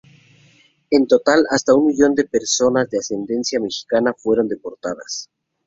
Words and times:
En 0.89 1.05
total, 1.05 1.43
hasta 1.51 1.75
un 1.75 1.85
millón 1.85 2.15
de 2.15 2.23
personas 2.23 2.89
de 2.89 2.97
ascendencia 2.97 3.59
mexicana 3.59 4.15
fueron 4.17 4.47
deportadas. 4.47 5.29